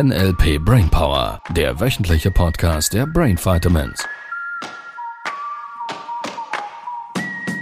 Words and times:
NLP 0.00 0.64
Brainpower, 0.64 1.42
der 1.50 1.80
wöchentliche 1.80 2.30
Podcast 2.30 2.94
der 2.94 3.04
Brain 3.04 3.36
Vitamins. 3.36 4.06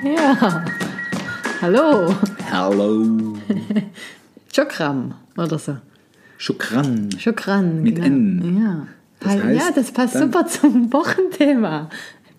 Ja, 0.04 0.62
hallo. 1.62 2.14
Hallo. 2.52 3.38
Chokram 4.54 5.14
oder 5.38 5.58
so. 5.58 5.78
Schukran. 6.36 7.08
Chokran. 7.18 7.82
Mit 7.82 7.94
genau. 7.94 8.06
N. 8.06 8.60
Ja. 8.60 8.86
Das 9.20 9.34
ja, 9.36 9.42
heißt, 9.42 9.76
das 9.78 9.90
passt 9.92 10.18
super 10.18 10.46
zum 10.46 10.92
Wochenthema. 10.92 11.88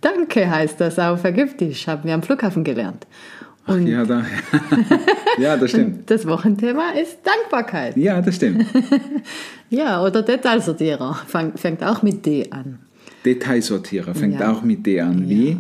Danke 0.02 0.48
heißt 0.48 0.80
das 0.80 1.00
auf 1.00 1.24
Ägyptisch, 1.24 1.88
haben 1.88 2.04
wir 2.04 2.14
am 2.14 2.22
Flughafen 2.22 2.64
gelernt. 2.64 3.08
Und 3.68 3.86
Ja, 3.88 4.06
da, 4.06 4.24
ja, 5.38 5.58
das 5.58 5.70
stimmt. 5.72 6.10
das 6.10 6.26
Wochenthema 6.28 6.92
ist 6.92 7.18
Dankbarkeit. 7.24 7.98
Ja, 7.98 8.22
das 8.22 8.36
stimmt. 8.36 8.66
Ja, 9.70 10.02
oder 10.02 10.22
Detailsortierer 10.22 11.18
fängt 11.56 11.84
auch 11.84 12.02
mit 12.02 12.26
D 12.26 12.48
an. 12.52 12.80
Detailsortierer 13.26 14.16
fängt 14.16 14.40
Ja. 14.40 14.54
auch 14.54 14.62
mit 14.62 14.86
D 14.86 15.02
an. 15.02 15.28
Wie? 15.28 15.58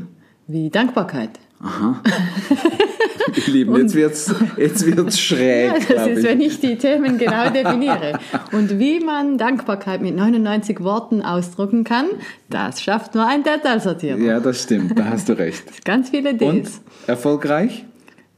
Wie 0.47 0.69
Dankbarkeit. 0.69 1.31
Aha. 1.61 2.01
Ihr 3.47 3.53
Lieben, 3.53 3.75
jetzt 3.75 3.93
wird's, 3.95 4.33
jetzt 4.55 4.85
wird's 4.85 5.19
schräg, 5.19 5.67
Ja, 5.89 5.95
das 5.95 6.07
ist, 6.07 6.17
ich. 6.19 6.23
wenn 6.23 6.39
ich 6.39 6.59
die 6.61 6.77
Themen 6.77 7.17
genau 7.17 7.49
definiere. 7.49 8.17
Und 8.53 8.79
wie 8.79 9.01
man 9.01 9.37
Dankbarkeit 9.37 10.01
mit 10.01 10.15
99 10.15 10.81
Worten 10.81 11.21
ausdrücken 11.21 11.83
kann, 11.83 12.05
das 12.49 12.81
schafft 12.81 13.13
nur 13.15 13.27
ein 13.27 13.43
Detailsortierer. 13.43 14.17
Ja, 14.19 14.39
das 14.39 14.63
stimmt, 14.63 14.97
da 14.97 15.05
hast 15.09 15.27
du 15.27 15.33
recht. 15.37 15.83
Ganz 15.83 16.09
viele 16.11 16.33
Ds. 16.35 16.41
Und? 16.47 16.69
Erfolgreich? 17.07 17.83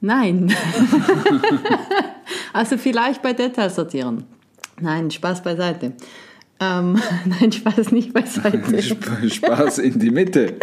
Nein. 0.01 0.53
also 2.53 2.77
vielleicht 2.77 3.21
bei 3.21 3.33
Detailsortieren. 3.33 4.23
Nein, 4.79 5.11
Spaß 5.11 5.43
beiseite. 5.43 5.93
Ähm, 6.61 6.99
nein, 7.25 7.51
Spaß 7.51 7.91
nicht 7.91 8.13
beiseite. 8.13 8.77
Sp- 8.83 9.27
Spaß 9.29 9.79
in 9.79 9.99
die 9.99 10.11
Mitte. 10.11 10.55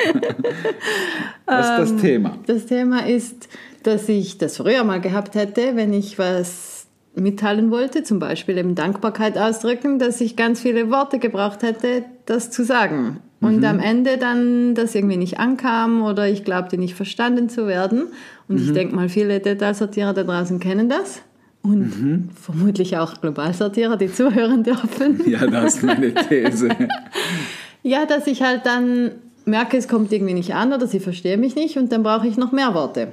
Was 1.47 1.70
ist 1.70 1.92
das 1.92 2.01
Thema? 2.01 2.39
Das 2.47 2.67
Thema 2.67 3.07
ist, 3.07 3.48
dass 3.83 4.09
ich 4.09 4.39
das 4.39 4.57
früher 4.57 4.84
mal 4.84 5.01
gehabt 5.01 5.34
hätte, 5.34 5.77
wenn 5.77 5.92
ich 5.92 6.19
was 6.19 6.87
mitteilen 7.14 7.70
wollte, 7.70 8.03
zum 8.03 8.19
Beispiel 8.19 8.59
eben 8.59 8.75
Dankbarkeit 8.75 9.39
ausdrücken, 9.39 9.98
dass 9.98 10.20
ich 10.20 10.37
ganz 10.37 10.61
viele 10.61 10.91
Worte 10.91 11.19
gebraucht 11.19 11.62
hätte, 11.62 12.05
das 12.27 12.51
zu 12.51 12.62
sagen. 12.64 13.20
Und 13.41 13.64
am 13.64 13.79
Ende 13.81 14.17
dann 14.19 14.75
das 14.75 14.95
irgendwie 14.95 15.17
nicht 15.19 15.39
ankam 15.39 16.03
oder 16.03 16.27
ich 16.27 16.42
glaubte 16.42 16.79
nicht 16.79 16.95
verstanden 16.95 17.48
zu 17.48 17.67
werden. 17.69 18.09
Und 18.48 18.61
ich 18.61 18.72
denke 18.72 18.94
mal, 18.94 19.08
viele 19.08 19.41
Detailsortierer 19.41 20.12
da 20.14 20.22
draußen 20.22 20.61
kennen 20.61 20.89
das. 20.89 21.20
Und 21.62 22.30
vermutlich 22.41 22.97
auch 22.97 23.20
Globalsortierer, 23.20 23.97
die 23.97 24.12
zuhören 24.12 24.62
dürfen. 24.62 25.20
Ja, 25.27 25.47
das 25.47 25.77
ist 25.77 25.83
meine 25.83 26.14
These. 26.14 26.69
Ja, 27.83 28.05
dass 28.05 28.27
ich 28.27 28.42
halt 28.42 28.67
dann 28.67 29.12
merke, 29.44 29.77
es 29.77 29.86
kommt 29.86 30.12
irgendwie 30.12 30.34
nicht 30.34 30.55
an 30.55 30.72
oder 30.72 30.89
sie 30.89 30.98
verstehen 30.98 31.39
mich 31.41 31.55
nicht 31.55 31.77
und 31.77 31.92
dann 31.92 32.02
brauche 32.02 32.27
ich 32.27 32.36
noch 32.36 32.50
mehr 32.50 32.74
Worte. 32.74 33.12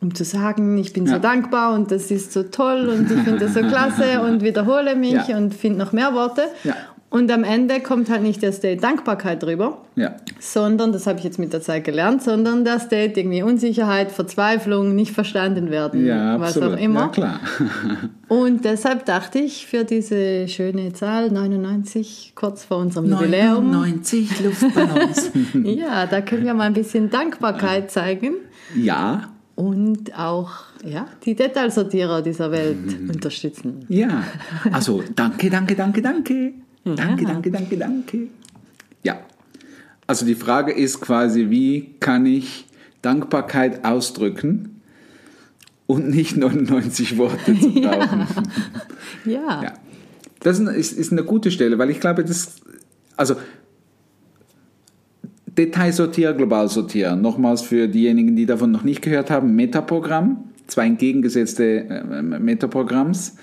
Um 0.00 0.12
zu 0.14 0.24
sagen, 0.24 0.76
ich 0.78 0.92
bin 0.92 1.06
so 1.06 1.14
Ja. 1.14 1.18
dankbar 1.20 1.74
und 1.74 1.90
das 1.92 2.10
ist 2.10 2.32
so 2.32 2.42
toll 2.44 2.88
und 2.88 3.10
ich 3.10 3.18
finde 3.22 3.38
das 3.44 3.54
so 3.54 3.60
klasse 3.60 4.20
und 4.22 4.42
wiederhole 4.42 4.96
mich 4.96 5.28
Ja. 5.28 5.36
und 5.36 5.54
finde 5.54 5.78
noch 5.78 5.92
mehr 5.92 6.14
Worte. 6.14 6.42
Ja. 6.64 6.74
Und 7.10 7.30
am 7.32 7.42
Ende 7.42 7.80
kommt 7.80 8.10
halt 8.10 8.22
nicht 8.22 8.42
der 8.42 8.52
State 8.52 8.82
Dankbarkeit 8.82 9.42
drüber, 9.42 9.82
Ja, 9.96 10.16
sondern, 10.40 10.92
das 10.92 11.06
habe 11.06 11.18
ich 11.18 11.24
jetzt 11.24 11.38
mit 11.38 11.54
der 11.54 11.62
Zeit 11.62 11.84
gelernt, 11.84 12.22
sondern 12.22 12.64
der 12.66 12.78
State 12.80 13.18
irgendwie 13.18 13.42
Unsicherheit, 13.42 14.12
Verzweiflung, 14.12 14.94
nicht 14.94 15.12
verstanden 15.12 15.70
werden, 15.70 16.04
ja 16.04 16.38
was 16.38 16.56
absolut. 16.56 16.76
auch 16.76 16.82
immer. 16.82 17.00
Ja, 17.00 17.08
klar. 17.08 17.40
Und 18.28 18.66
deshalb 18.66 19.06
dachte 19.06 19.38
ich 19.38 19.66
für 19.66 19.84
diese 19.84 20.48
schöne 20.48 20.92
Zahl 20.92 21.30
99, 21.30 22.32
kurz 22.34 22.64
vor 22.64 22.76
unserem 22.76 23.10
Jubiläum, 23.10 23.70
99 23.70 24.40
Luftballons. 24.44 25.30
ja, 25.64 26.04
da 26.06 26.20
können 26.20 26.44
wir 26.44 26.52
mal 26.52 26.64
ein 26.64 26.74
bisschen 26.74 27.08
Dankbarkeit 27.08 27.90
zeigen 27.90 28.34
ja, 28.76 29.30
und 29.54 30.16
auch 30.18 30.50
ja, 30.84 31.06
die 31.24 31.34
Detailsortierer 31.34 32.20
dieser 32.20 32.50
Welt 32.52 32.76
Mhm. 33.00 33.10
unterstützen. 33.10 33.86
Ja, 33.88 34.24
also 34.70 35.02
danke, 35.16 35.48
danke, 35.48 35.74
danke, 35.74 36.02
danke. 36.02 36.52
Danke, 36.84 37.22
Ja. 37.24 37.28
danke, 37.32 37.50
danke, 37.50 37.76
danke. 37.76 38.18
Ja, 39.02 39.18
also 40.06 40.24
die 40.26 40.34
Frage 40.34 40.72
ist 40.72 41.00
quasi, 41.00 41.50
wie 41.50 41.94
kann 42.00 42.24
ich 42.26 42.66
Dankbarkeit 43.02 43.84
ausdrücken 43.84 44.80
und 45.86 46.08
nicht 46.08 46.36
99 46.38 47.18
Worte 47.18 47.58
zu 47.58 47.72
brauchen? 47.72 48.26
Ja, 49.24 49.62
Ja. 49.62 49.74
Das 50.40 50.60
ist, 50.60 50.92
ist 50.92 51.10
eine 51.12 51.24
gute 51.24 51.50
Stelle, 51.50 51.78
weil 51.78 51.90
ich 51.90 51.98
glaube, 51.98 52.24
das, 52.24 52.56
also 53.16 53.34
Detailsortier, 55.46 56.32
Globalsortier, 56.34 57.16
nochmals 57.16 57.62
für 57.62 57.88
diejenigen, 57.88 58.36
die 58.36 58.46
davon 58.46 58.70
noch 58.70 58.84
nicht 58.84 59.02
gehört 59.02 59.30
haben, 59.30 59.56
Metaprogramm, 59.56 60.44
zwei 60.68 60.86
entgegengesetzte 60.86 61.64
äh, 61.88 62.22
Metaprogramms. 62.22 63.36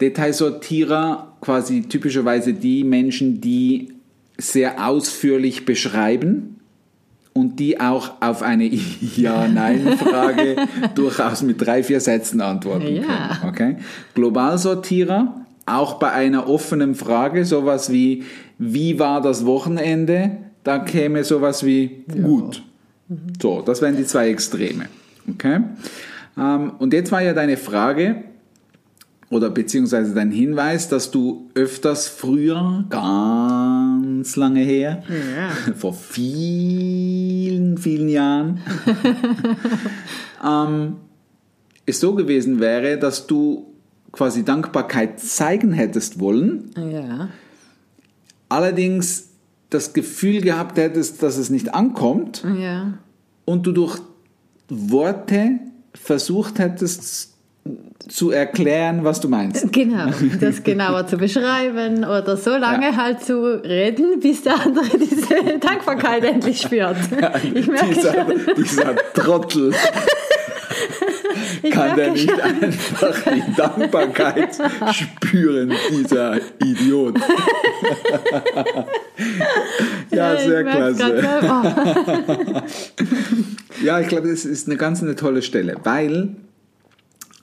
Detailsortierer, 0.00 1.31
quasi 1.42 1.82
typischerweise 1.82 2.54
die 2.54 2.84
Menschen, 2.84 3.40
die 3.42 3.92
sehr 4.38 4.86
ausführlich 4.88 5.66
beschreiben 5.66 6.56
und 7.34 7.58
die 7.60 7.80
auch 7.80 8.12
auf 8.20 8.42
eine 8.42 8.64
Ja-Nein-Frage 9.16 10.56
durchaus 10.94 11.42
mit 11.42 11.60
drei, 11.60 11.82
vier 11.82 12.00
Sätzen 12.00 12.40
antworten 12.40 12.96
Ja. 12.96 13.02
können. 13.02 13.48
Okay? 13.48 13.76
Globalsortierer, 14.14 15.44
auch 15.66 15.94
bei 15.94 16.10
einer 16.12 16.48
offenen 16.48 16.94
Frage, 16.94 17.44
sowas 17.44 17.92
wie, 17.92 18.24
wie 18.58 18.98
war 18.98 19.20
das 19.20 19.44
Wochenende? 19.46 20.38
Da 20.64 20.78
käme 20.78 21.24
sowas 21.24 21.64
wie, 21.64 22.04
gut. 22.22 22.62
So, 23.40 23.62
das 23.62 23.82
wären 23.82 23.96
die 23.96 24.04
zwei 24.06 24.28
Extreme. 24.30 24.86
Okay? 25.28 25.60
Ähm, 26.38 26.72
und 26.78 26.92
jetzt 26.92 27.12
war 27.12 27.20
ja 27.22 27.34
deine 27.34 27.56
Frage, 27.56 28.24
oder 29.32 29.48
beziehungsweise 29.48 30.12
dein 30.12 30.30
Hinweis, 30.30 30.90
dass 30.90 31.10
du 31.10 31.48
öfters 31.54 32.06
früher, 32.06 32.84
ganz 32.90 34.36
lange 34.36 34.60
her, 34.60 35.02
vor 35.78 35.94
vielen, 35.94 37.78
vielen 37.78 38.10
Jahren, 38.10 38.60
ähm, 40.46 40.96
es 41.86 41.98
so 41.98 42.14
gewesen 42.14 42.60
wäre, 42.60 42.98
dass 42.98 43.26
du 43.26 43.72
quasi 44.12 44.44
Dankbarkeit 44.44 45.18
zeigen 45.18 45.72
hättest 45.72 46.20
wollen, 46.20 46.70
ja, 46.76 47.30
allerdings 48.50 49.30
das 49.70 49.94
Gefühl 49.94 50.42
gehabt 50.42 50.76
hättest, 50.76 51.22
dass 51.22 51.38
es 51.38 51.48
nicht 51.48 51.72
ankommt 51.72 52.44
ja, 52.60 52.98
und 53.46 53.66
du 53.66 53.72
durch 53.72 53.98
Worte 54.68 55.52
versucht 55.94 56.58
hättest 56.58 57.31
zu 58.08 58.30
erklären, 58.32 59.04
was 59.04 59.20
du 59.20 59.28
meinst. 59.28 59.72
genau, 59.72 60.06
das 60.40 60.62
genauer 60.64 61.06
zu 61.06 61.16
beschreiben 61.16 61.98
oder 62.04 62.36
so 62.36 62.50
lange 62.56 62.86
Ja. 62.86 62.96
halt 62.96 63.22
zu 63.24 63.40
reden, 63.62 64.18
bis 64.20 64.42
der 64.42 64.54
andere 64.60 64.98
diese 64.98 65.58
Dankbarkeit 65.60 66.24
endlich 66.24 66.60
spürt. 66.60 66.96
Ich 67.54 67.66
merke 67.68 67.94
dieser, 67.94 68.12
schon, 68.14 68.54
dieser 68.56 68.96
Trottel 69.14 69.72
ich 71.62 71.70
kann 71.70 71.96
der 71.96 72.10
nicht 72.12 72.28
schon. 72.28 72.40
einfach 72.40 73.14
die 73.32 73.54
Dankbarkeit 73.56 74.58
spüren, 74.92 75.72
dieser 75.90 76.38
Idiot. 76.64 77.18
ja, 80.10 80.36
sehr 80.36 80.64
klasse. 80.64 81.22
Ja, 83.82 84.00
ich 84.00 84.08
glaube, 84.08 84.28
das 84.28 84.44
ist 84.44 84.66
eine 84.66 84.76
ganz 84.76 85.02
eine 85.02 85.14
tolle 85.14 85.42
Stelle, 85.42 85.76
weil 85.84 86.34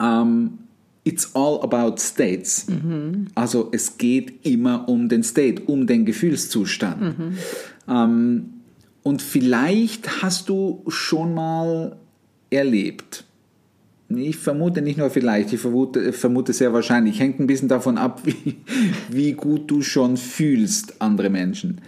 ähm, 0.00 0.58
it's 1.04 1.34
all 1.34 1.60
about 1.62 1.98
states. 1.98 2.66
Also 3.34 3.68
es 3.72 3.98
geht 3.98 4.46
immer 4.46 4.88
um 4.88 5.08
den 5.08 5.22
State, 5.22 5.62
um 5.66 5.86
den 5.86 6.04
Gefühlszustand. 6.04 7.14
Ähm, 7.88 8.50
und 9.02 9.22
vielleicht 9.22 10.22
hast 10.22 10.48
du 10.48 10.84
schon 10.88 11.34
mal 11.34 11.96
erlebt, 12.50 13.24
ich 14.16 14.38
vermute 14.38 14.82
nicht 14.82 14.98
nur 14.98 15.08
vielleicht, 15.08 15.52
ich 15.52 15.60
vermute, 15.60 16.12
vermute 16.12 16.52
sehr 16.52 16.72
wahrscheinlich. 16.72 17.20
Hängt 17.20 17.38
ein 17.38 17.46
bisschen 17.46 17.68
davon 17.68 17.96
ab, 17.96 18.22
wie, 18.24 18.56
wie 19.08 19.32
gut 19.32 19.70
du 19.70 19.82
schon 19.82 20.16
fühlst, 20.16 21.00
andere 21.00 21.30
Menschen. 21.30 21.80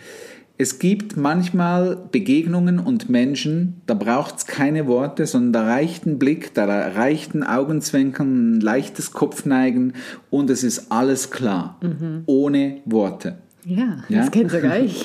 Es 0.62 0.78
gibt 0.78 1.16
manchmal 1.16 1.98
Begegnungen 2.12 2.78
und 2.78 3.10
Menschen, 3.10 3.82
da 3.86 3.94
braucht 3.94 4.36
es 4.36 4.46
keine 4.46 4.86
Worte, 4.86 5.26
sondern 5.26 5.52
da 5.52 5.66
reicht 5.66 6.06
ein 6.06 6.20
Blick, 6.20 6.54
da 6.54 6.66
reicht 6.66 7.34
ein 7.34 7.42
Augenzwinkern, 7.42 8.58
ein 8.58 8.60
leichtes 8.60 9.10
Kopfneigen 9.10 9.94
und 10.30 10.50
es 10.50 10.62
ist 10.62 10.92
alles 10.92 11.32
klar, 11.32 11.80
ohne 12.26 12.76
Worte. 12.84 13.38
Ja, 13.64 14.04
Ja? 14.08 14.20
das 14.20 14.30
kennt 14.30 14.52
sogar 14.52 14.78
ich. 14.84 15.04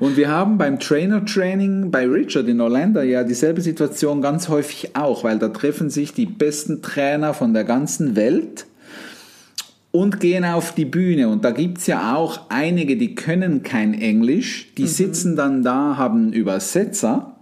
Und 0.00 0.16
wir 0.16 0.30
haben 0.30 0.58
beim 0.58 0.80
Trainer-Training 0.80 1.92
bei 1.92 2.04
Richard 2.04 2.48
in 2.48 2.60
Orlando 2.60 3.02
ja 3.02 3.22
dieselbe 3.22 3.60
Situation 3.60 4.20
ganz 4.20 4.48
häufig 4.48 4.96
auch, 4.96 5.22
weil 5.22 5.38
da 5.38 5.46
treffen 5.48 5.90
sich 5.90 6.12
die 6.12 6.26
besten 6.26 6.82
Trainer 6.82 7.34
von 7.34 7.54
der 7.54 7.62
ganzen 7.62 8.16
Welt 8.16 8.66
und 9.98 10.20
gehen 10.20 10.44
auf 10.44 10.74
die 10.74 10.84
Bühne. 10.84 11.28
Und 11.28 11.44
da 11.44 11.50
gibt's 11.50 11.86
ja 11.86 12.16
auch 12.16 12.48
einige, 12.48 12.96
die 12.96 13.14
können 13.14 13.62
kein 13.62 13.94
Englisch, 13.94 14.72
die 14.76 14.86
sitzen 14.86 15.36
dann 15.36 15.62
da, 15.62 15.96
haben 15.96 16.32
Übersetzer. 16.32 17.36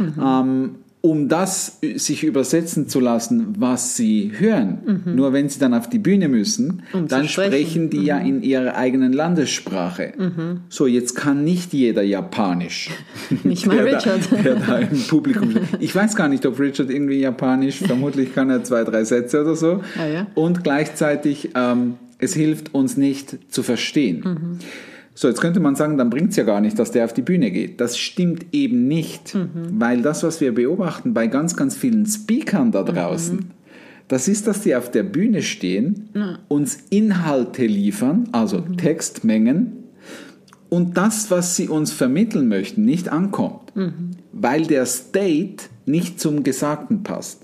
Ähm, 0.00 0.76
um 1.02 1.28
das 1.28 1.78
sich 1.96 2.22
übersetzen 2.24 2.88
zu 2.88 3.00
lassen, 3.00 3.54
was 3.58 3.96
sie 3.96 4.32
hören. 4.38 5.02
Nur 5.04 5.32
wenn 5.32 5.48
sie 5.48 5.58
dann 5.58 5.74
auf 5.74 5.88
die 5.88 5.98
Bühne 5.98 6.28
müssen, 6.28 6.84
Um 6.92 7.08
dann 7.08 7.28
sprechen. 7.28 7.50
sprechen 7.52 7.90
die 7.90 8.04
ja 8.04 8.18
in 8.18 8.42
ihrer 8.42 8.76
eigenen 8.76 9.12
Landessprache. 9.12 10.12
So, 10.68 10.86
jetzt 10.86 11.14
kann 11.16 11.42
nicht 11.44 11.72
jeder 11.72 12.02
Japanisch. 12.02 12.90
Nicht 13.42 13.66
mal 13.66 13.76
der 13.76 13.96
Richard. 13.96 14.20
Da, 14.30 14.36
der 14.36 14.54
da 14.54 14.78
im 14.78 15.02
Publikum 15.08 15.50
steht. 15.50 15.62
Ich 15.80 15.94
weiß 15.94 16.14
gar 16.14 16.28
nicht, 16.28 16.46
ob 16.46 16.58
Richard 16.60 16.88
irgendwie 16.90 17.18
Japanisch, 17.20 17.78
vermutlich 17.86 18.32
kann 18.34 18.48
er 18.50 18.62
zwei, 18.62 18.84
drei 18.84 19.02
Sätze 19.04 19.40
oder 19.42 19.56
so. 19.56 19.82
Ah, 19.98 20.06
ja? 20.06 20.26
Und 20.34 20.62
gleichzeitig, 20.62 21.50
ähm, 21.56 21.94
es 22.18 22.34
hilft 22.34 22.74
uns 22.74 22.96
nicht 22.96 23.36
zu 23.52 23.62
verstehen. 23.64 24.60
Mhm. 25.12 25.18
So, 25.18 25.28
jetzt 25.28 25.40
könnte 25.40 25.60
man 25.60 25.76
sagen, 25.76 25.98
dann 25.98 26.10
bringt 26.10 26.30
es 26.30 26.36
ja 26.36 26.44
gar 26.44 26.60
nicht, 26.60 26.78
dass 26.78 26.90
der 26.90 27.04
auf 27.04 27.12
die 27.12 27.22
Bühne 27.22 27.50
geht. 27.50 27.80
Das 27.80 27.98
stimmt 27.98 28.46
eben 28.52 28.88
nicht, 28.88 29.34
Mhm. 29.34 29.48
weil 29.78 30.02
das, 30.02 30.22
was 30.22 30.40
wir 30.40 30.54
beobachten 30.54 31.12
bei 31.14 31.26
ganz, 31.26 31.56
ganz 31.56 31.76
vielen 31.76 32.06
Speakern 32.06 32.72
da 32.72 32.82
draußen, 32.82 33.36
Mhm. 33.36 33.44
das 34.08 34.28
ist, 34.28 34.46
dass 34.46 34.62
die 34.62 34.74
auf 34.74 34.90
der 34.90 35.02
Bühne 35.02 35.42
stehen, 35.42 36.08
uns 36.48 36.78
Inhalte 36.90 37.66
liefern, 37.66 38.28
also 38.32 38.58
Mhm. 38.58 38.76
Textmengen, 38.78 39.72
und 40.70 40.96
das, 40.96 41.30
was 41.30 41.54
sie 41.56 41.68
uns 41.68 41.92
vermitteln 41.92 42.48
möchten, 42.48 42.82
nicht 42.86 43.10
ankommt, 43.10 43.74
weil 44.32 44.62
der 44.66 44.86
State 44.86 45.64
nicht 45.84 46.18
zum 46.18 46.44
Gesagten 46.44 47.02
passt. 47.02 47.42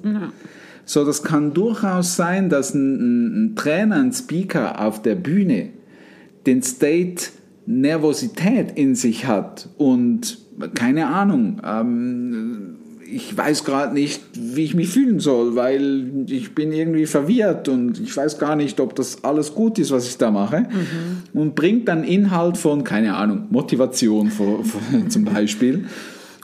So, 0.87 1.05
das 1.05 1.23
kann 1.23 1.53
durchaus 1.53 2.17
sein, 2.17 2.49
dass 2.49 2.73
ein, 2.73 2.94
ein, 2.97 3.44
ein 3.44 3.55
Trainer, 3.56 3.97
ein 3.97 4.14
Speaker 4.14 4.81
auf 4.81 5.03
der 5.03 5.14
Bühne 5.17 5.69
den 6.47 6.62
State 6.62 7.25
Nervosität 7.69 8.73
in 8.76 8.94
sich 8.94 9.26
hat 9.26 9.69
und 9.76 10.38
keine 10.75 11.06
Ahnung, 11.09 11.61
ähm, 11.65 12.76
ich 13.11 13.37
weiß 13.37 13.65
gerade 13.65 13.94
nicht, 13.94 14.23
wie 14.35 14.65
ich 14.65 14.75
mich 14.75 14.88
fühlen 14.88 15.20
soll, 15.20 15.55
weil 15.55 16.25
ich 16.29 16.55
bin 16.55 16.73
irgendwie 16.73 17.06
verwirrt 17.06 17.69
und 17.69 18.00
ich 18.00 18.17
weiß 18.17 18.38
gar 18.38 18.56
nicht, 18.56 18.81
ob 18.81 18.94
das 18.94 19.23
alles 19.25 19.55
gut 19.55 19.79
ist, 19.79 19.91
was 19.91 20.09
ich 20.09 20.19
da 20.19 20.31
mache. 20.31 20.69
Und 21.32 21.55
bringt 21.55 21.88
dann 21.88 22.05
Inhalt 22.05 22.59
von, 22.59 22.85
keine 22.85 23.17
Ahnung, 23.17 23.47
Motivation 23.50 24.31
vor, 24.31 24.64
vor, 24.64 24.81
zum 25.09 25.25
Beispiel. 25.25 25.87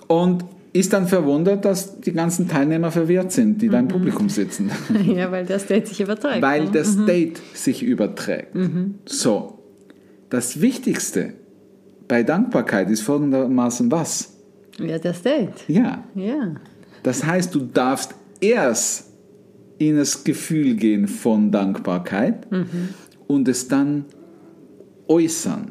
Und 0.07 0.45
ist 0.73 0.93
dann 0.93 1.07
verwundert, 1.07 1.65
dass 1.65 2.01
die 2.01 2.13
ganzen 2.13 2.49
Teilnehmer 2.49 2.91
verwirrt 2.91 3.33
sind, 3.33 3.61
die 3.61 3.69
da 3.69 3.79
im 3.79 3.89
Publikum 3.89 4.29
sitzen. 4.29 4.71
ja, 5.07 5.31
weil 5.31 5.45
der 5.45 5.59
State 5.59 5.87
sich 5.87 6.01
überträgt. 6.01 6.43
Weil 6.43 6.65
ne? 6.65 6.71
der 6.71 6.85
State 6.85 7.35
sich 7.53 7.83
überträgt. 7.83 8.57
So, 9.05 9.64
das 10.35 10.61
Wichtigste 10.61 11.35
bei 12.09 12.23
Dankbarkeit 12.23 12.91
ist 12.91 13.03
folgendermaßen 13.03 13.91
was? 13.91 14.37
Ja, 14.79 14.99
der 14.99 15.15
State. 15.15 15.53
Ja, 15.69 16.05
Ja. 16.15 16.55
das 17.03 17.25
heißt, 17.25 17.55
du 17.55 17.61
darfst 17.61 18.15
erst 18.41 19.11
in 19.79 19.97
das 19.97 20.25
Gefühl 20.25 20.75
gehen 20.75 21.07
von 21.09 21.51
Dankbarkeit 21.51 22.47
und 23.29 23.49
es 23.49 23.69
dann 23.69 24.05
äußern. 25.09 25.71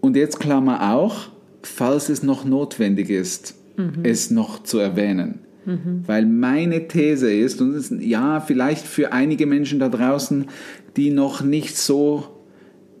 Und 0.00 0.16
jetzt 0.16 0.40
Klammer 0.40 0.92
auch, 0.94 1.28
falls 1.62 2.08
es 2.08 2.22
noch 2.22 2.44
notwendig 2.44 3.10
ist, 3.10 3.54
es 4.02 4.30
noch 4.30 4.62
zu 4.64 4.78
erwähnen. 4.78 5.40
Weil 6.06 6.26
meine 6.26 6.86
These 6.88 7.32
ist, 7.32 7.60
und 7.60 7.74
ist, 7.74 7.92
ja, 8.00 8.40
vielleicht 8.40 8.86
für 8.86 9.12
einige 9.12 9.46
Menschen 9.46 9.78
da 9.80 9.88
draußen, 9.88 10.46
die 10.96 11.10
noch 11.10 11.42
nicht 11.42 11.76
so 11.76 12.24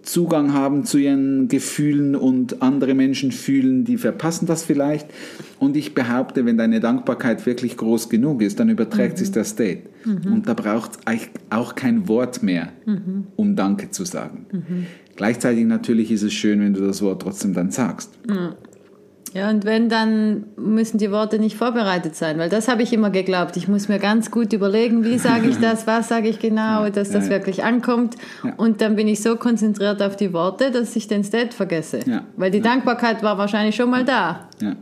Zugang 0.06 0.52
haben 0.52 0.84
zu 0.84 0.98
ihren 0.98 1.48
Gefühlen 1.48 2.14
und 2.14 2.62
andere 2.62 2.94
Menschen 2.94 3.32
fühlen, 3.32 3.84
die 3.84 3.98
verpassen 3.98 4.46
das 4.46 4.62
vielleicht. 4.62 5.08
Und 5.58 5.76
ich 5.76 5.94
behaupte, 5.94 6.46
wenn 6.46 6.56
deine 6.56 6.80
Dankbarkeit 6.80 7.44
wirklich 7.44 7.76
groß 7.76 8.08
genug 8.08 8.40
ist, 8.40 8.60
dann 8.60 8.68
überträgt 8.68 9.18
sich 9.18 9.32
der 9.32 9.44
State. 9.44 9.82
Und 10.04 10.48
da 10.48 10.54
braucht 10.54 10.92
es 11.06 11.28
auch 11.50 11.74
kein 11.74 12.06
Wort 12.08 12.42
mehr, 12.42 12.72
um 13.34 13.56
Danke 13.56 13.90
zu 13.90 14.04
sagen. 14.04 14.46
Gleichzeitig 15.16 15.64
natürlich 15.64 16.12
ist 16.12 16.22
es 16.22 16.32
schön, 16.32 16.60
wenn 16.60 16.74
du 16.74 16.80
das 16.86 17.02
Wort 17.02 17.22
trotzdem 17.22 17.52
dann 17.52 17.70
sagst. 17.72 18.12
Ja, 19.36 19.50
und 19.50 19.64
wenn, 19.64 19.88
dann 19.88 20.46
müssen 20.56 20.98
die 20.98 21.10
Worte 21.10 21.38
nicht 21.38 21.56
vorbereitet 21.56 22.14
sein, 22.16 22.38
weil 22.38 22.48
das 22.48 22.68
habe 22.68 22.82
ich 22.82 22.92
immer 22.92 23.10
geglaubt. 23.10 23.56
Ich 23.56 23.68
muss 23.68 23.88
mir 23.88 23.98
ganz 23.98 24.30
gut 24.30 24.52
überlegen, 24.52 25.04
wie 25.04 25.18
sage 25.18 25.48
ich 25.48 25.58
das, 25.58 25.86
was 25.86 26.08
sage 26.08 26.28
ich 26.28 26.38
genau, 26.38 26.88
dass 26.88 27.10
das 27.10 27.28
wirklich 27.28 27.62
ankommt. 27.64 28.14
Und 28.56 28.80
dann 28.80 28.96
bin 28.96 29.08
ich 29.08 29.20
so 29.22 29.36
konzentriert 29.36 30.00
auf 30.02 30.16
die 30.16 30.32
Worte, 30.32 30.70
dass 30.70 30.96
ich 30.96 31.06
den 31.08 31.22
State 31.24 31.54
vergesse. 31.54 32.00
Ja. 32.06 32.24
Weil 32.36 32.50
die 32.50 32.60
Dankbarkeit 32.62 33.22
war 33.22 33.36
wahrscheinlich 33.36 33.76
schon 33.76 33.90
mal 33.90 34.04
da 34.04 34.48
Ja. 34.62 34.74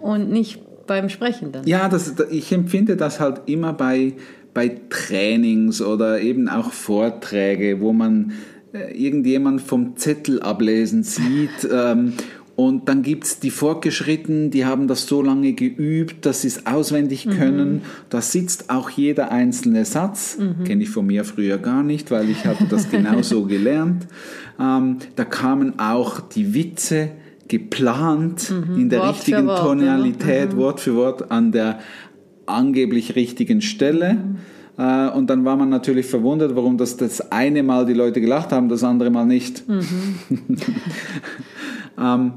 und 0.00 0.30
nicht 0.30 0.60
beim 0.86 1.08
Sprechen 1.10 1.52
dann. 1.52 1.66
Ja, 1.66 1.88
das, 1.88 2.14
ich 2.30 2.50
empfinde 2.50 2.96
das 2.96 3.20
halt 3.20 3.42
immer 3.46 3.74
bei, 3.74 4.14
bei 4.54 4.80
Trainings 4.88 5.82
oder 5.82 6.20
eben 6.20 6.48
auch 6.48 6.72
Vorträge, 6.72 7.80
wo 7.80 7.92
man 7.92 8.32
äh, 8.72 8.92
irgendjemand 8.96 9.60
vom 9.60 9.96
Zettel 9.96 10.40
ablesen 10.40 11.02
sieht. 11.02 11.68
ähm, 11.70 12.14
und 12.58 12.88
dann 12.88 13.02
gibt's 13.02 13.38
die 13.38 13.52
Fortgeschrittenen, 13.52 14.50
die 14.50 14.66
haben 14.66 14.88
das 14.88 15.06
so 15.06 15.22
lange 15.22 15.52
geübt, 15.52 16.26
dass 16.26 16.42
sie 16.42 16.48
es 16.48 16.66
auswendig 16.66 17.28
können. 17.30 17.82
Da 18.10 18.20
sitzt 18.20 18.68
auch 18.68 18.90
jeder 18.90 19.30
einzelne 19.30 19.84
Satz. 19.84 20.36
Kenne 20.64 20.82
ich 20.82 20.90
von 20.90 21.06
mir 21.06 21.24
früher 21.24 21.58
gar 21.58 21.84
nicht, 21.84 22.10
weil 22.10 22.28
ich 22.28 22.46
hatte 22.46 22.64
das 22.68 22.90
genauso 22.90 23.44
gelernt. 23.46 24.08
Ähm, 24.58 24.96
da 25.14 25.24
kamen 25.24 25.78
auch 25.78 26.18
die 26.18 26.52
Witze 26.52 27.10
geplant 27.46 28.52
in 28.76 28.88
der 28.88 29.02
Wort 29.02 29.18
richtigen 29.18 29.46
Wort, 29.46 29.60
Tonalität, 29.60 30.56
Wort 30.56 30.80
für 30.80 30.96
Wort 30.96 31.30
an 31.30 31.52
der 31.52 31.78
angeblich 32.46 33.14
richtigen 33.14 33.60
Stelle. 33.60 34.18
Äh, 34.76 35.10
Und 35.10 35.30
dann 35.30 35.44
war 35.44 35.56
man 35.56 35.68
natürlich 35.68 36.06
verwundert, 36.06 36.56
warum 36.56 36.76
das 36.76 36.96
das 36.96 37.30
eine 37.30 37.62
Mal 37.62 37.86
die 37.86 37.94
Leute 37.94 38.20
gelacht 38.20 38.50
haben, 38.50 38.68
das 38.68 38.82
andere 38.82 39.10
Mal 39.10 39.26
nicht. 39.26 39.62
ähm, 41.96 42.32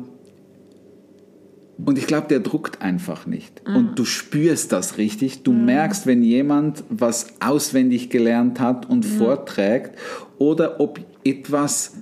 und 1.86 1.98
ich 1.98 2.08
glaube, 2.08 2.28
der 2.28 2.40
druckt 2.40 2.82
einfach 2.82 3.26
nicht. 3.26 3.62
Und 3.76 4.00
du 4.00 4.06
spürst 4.06 4.72
das 4.72 4.98
richtig. 4.98 5.44
Du 5.44 5.52
merkst, 5.54 6.06
wenn 6.06 6.24
jemand 6.24 6.84
was 6.90 7.28
auswendig 7.40 8.10
gelernt 8.10 8.60
hat 8.60 8.90
und 8.90 9.06
vorträgt 9.06 9.98
oder 10.38 10.80
ob 10.80 11.00
etwas 11.24 11.94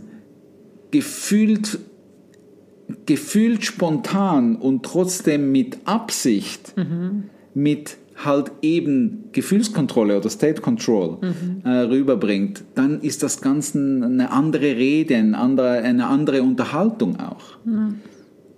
gefühlt, 0.92 1.80
gefühlt 3.06 3.64
spontan 3.64 4.56
und 4.56 4.84
trotzdem 4.84 5.52
mit 5.52 5.78
Absicht, 5.86 6.74
mit 7.54 7.98
halt 8.24 8.52
eben 8.62 9.26
Gefühlskontrolle 9.32 10.18
oder 10.18 10.30
State 10.30 10.62
Control 10.62 11.20
äh, 11.64 11.70
rüberbringt, 11.70 12.64
dann 12.76 13.00
ist 13.02 13.24
das 13.24 13.42
Ganze 13.42 13.78
eine 13.80 14.32
andere 14.32 14.76
Rede, 14.76 15.16
eine 15.16 15.38
andere, 15.38 15.72
eine 15.80 16.08
andere 16.08 16.44
Unterhaltung 16.44 17.18
auch. 17.20 17.58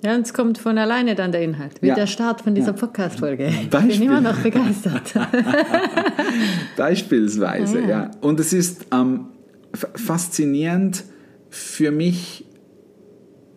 Ja, 0.03 0.15
und 0.15 0.25
es 0.25 0.33
kommt 0.33 0.57
von 0.57 0.77
alleine 0.79 1.13
dann 1.15 1.31
der 1.31 1.41
Inhalt, 1.43 1.81
wie 1.81 1.87
Ja. 1.87 1.95
der 1.95 2.07
Start 2.07 2.41
von 2.41 2.55
dieser 2.55 2.71
Ja. 2.71 2.73
Podcast-Folge. 2.73 3.47
Ich 3.61 3.69
bin 3.69 3.89
immer 4.01 4.19
noch 4.21 4.37
begeistert. 4.39 5.13
Beispielsweise, 6.77 7.77
Ah, 7.79 7.81
ja. 7.81 7.87
ja. 7.89 8.11
Und 8.21 8.39
es 8.39 8.53
ist 8.53 8.85
ähm, 8.91 9.25
faszinierend 9.73 11.03
für 11.49 11.91
mich, 11.91 12.45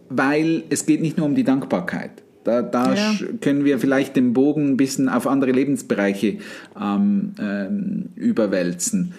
weil 0.08 0.64
es 0.70 0.86
geht 0.86 1.00
nicht 1.00 1.16
nur 1.16 1.26
um 1.26 1.34
die 1.34 1.44
Dankbarkeit. 1.44 2.10
Da, 2.44 2.60
da 2.62 2.94
Ja. 2.94 3.14
können 3.40 3.64
wir 3.64 3.78
vielleicht 3.78 4.16
den 4.16 4.32
Bogen 4.34 4.72
ein 4.72 4.76
bisschen 4.76 5.08
auf 5.08 5.26
andere 5.26 5.50
Lebensbereiche 5.52 6.38
ähm, 6.80 7.32
ähm, 7.40 8.08
überwälzen. 8.16 9.14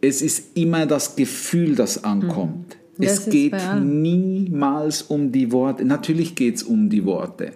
Es 0.00 0.22
ist 0.22 0.56
immer 0.56 0.86
das 0.86 1.16
Gefühl, 1.16 1.74
das 1.74 2.02
ankommt. 2.04 2.76
Mhm. 2.76 2.85
Das 2.98 3.26
Es 3.26 3.30
geht 3.30 3.54
niemals 3.82 5.02
um 5.02 5.32
die 5.32 5.52
Worte. 5.52 5.84
Natürlich 5.84 6.34
geht 6.34 6.56
es 6.56 6.62
um 6.62 6.88
die 6.88 7.04
Worte. 7.04 7.52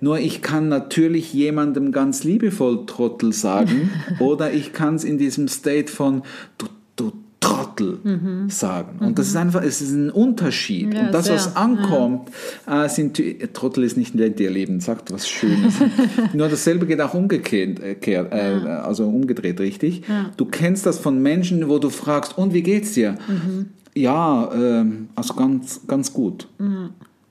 Nur 0.00 0.18
ich 0.18 0.42
kann 0.42 0.68
natürlich 0.68 1.32
jemandem 1.32 1.92
ganz 1.92 2.24
liebevoll 2.24 2.86
Trottel 2.86 3.32
sagen 3.32 3.90
oder 4.18 4.52
ich 4.52 4.72
kann 4.72 4.94
es 4.94 5.04
in 5.04 5.18
diesem 5.18 5.48
State 5.48 5.92
von 5.92 6.22
du, 6.58 6.66
du 6.96 7.12
Trottel 7.40 7.98
sagen. 8.48 8.98
Und 9.00 9.18
das 9.18 9.28
ist 9.28 9.36
einfach, 9.36 9.62
es 9.62 9.80
ist 9.80 9.92
ein 9.92 10.10
Unterschied. 10.10 10.88
Mhm. 10.88 10.92
Ja, 10.92 11.06
Und 11.06 11.14
das, 11.14 11.24
sehr. 11.24 11.34
was 11.36 11.56
ankommt, 11.56 12.28
äh, 12.66 12.86
sind, 12.88 13.20
Trottel 13.54 13.84
ist 13.84 13.96
nicht 13.96 14.14
nett, 14.14 14.38
ihr 14.40 14.50
Leben, 14.50 14.80
sagt 14.80 15.10
was 15.10 15.26
Schönes. 15.28 15.74
Nur 16.34 16.48
dasselbe 16.48 16.86
geht 16.86 17.00
auch 17.00 17.14
umgekehrt, 17.14 17.80
äh, 17.80 17.94
äh, 17.94 18.66
also 18.66 19.08
umgedreht, 19.08 19.58
richtig? 19.58 20.02
Du 20.36 20.44
kennst 20.44 20.84
das 20.84 20.98
von 20.98 21.20
Menschen, 21.22 21.66
wo 21.68 21.78
du 21.78 21.88
fragst, 21.88 22.36
und 22.36 22.52
wie 22.52 22.62
geht's 22.62 22.92
dir? 22.92 23.16
Mhm. 23.26 23.70
Ja, 23.94 24.50
ähm, 24.54 25.08
also 25.14 25.34
ganz, 25.34 25.80
ganz 25.86 26.12
gut. 26.12 26.48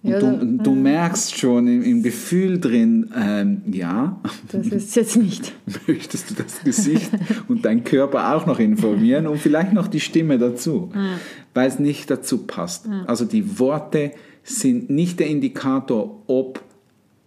Und 0.01 0.11
Ja, 0.11 0.19
du, 0.19 0.57
du 0.63 0.71
merkst 0.71 1.37
schon 1.37 1.67
im, 1.67 1.83
im 1.83 2.03
Gefühl 2.03 2.59
drin, 2.59 3.11
ähm, 3.17 3.61
ja, 3.71 4.21
Das 4.49 4.67
ist 4.67 4.95
jetzt 4.95 5.17
nicht. 5.17 5.53
möchtest 5.87 6.29
du 6.29 6.35
das 6.35 6.61
Gesicht 6.63 7.11
und 7.49 7.65
dein 7.65 7.83
Körper 7.83 8.33
auch 8.33 8.45
noch 8.45 8.59
informieren 8.59 9.27
und 9.27 9.39
vielleicht 9.39 9.73
noch 9.73 9.87
die 9.87 9.99
Stimme 9.99 10.37
dazu, 10.37 10.91
weil 11.53 11.67
es 11.67 11.79
nicht 11.79 12.09
dazu 12.09 12.45
passt. 12.45 12.87
Also 13.07 13.25
die 13.25 13.59
Worte 13.59 14.11
sind 14.43 14.89
nicht 14.89 15.19
der 15.19 15.27
Indikator, 15.27 16.23
ob 16.27 16.61